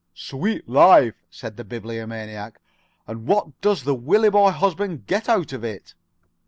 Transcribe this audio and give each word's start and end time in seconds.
"Sweet 0.15 0.67
life," 0.67 1.13
said 1.29 1.57
the 1.57 1.63
Bibliomaniac. 1.63 2.59
"And 3.05 3.27
what 3.27 3.61
does 3.61 3.83
the 3.83 3.93
Willieboy 3.95 4.51
husband 4.53 5.05
get 5.05 5.29
out 5.29 5.53
of 5.53 5.63
it?" 5.63 5.93